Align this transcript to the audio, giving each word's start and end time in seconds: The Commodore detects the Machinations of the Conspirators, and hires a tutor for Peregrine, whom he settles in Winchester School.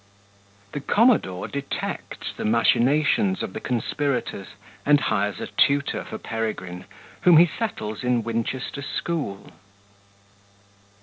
The 0.71 0.79
Commodore 0.79 1.47
detects 1.47 2.33
the 2.35 2.43
Machinations 2.43 3.43
of 3.43 3.53
the 3.53 3.59
Conspirators, 3.59 4.47
and 4.83 4.99
hires 4.99 5.39
a 5.39 5.45
tutor 5.45 6.03
for 6.03 6.17
Peregrine, 6.17 6.85
whom 7.21 7.37
he 7.37 7.45
settles 7.45 8.03
in 8.03 8.23
Winchester 8.23 8.81
School. 8.81 9.51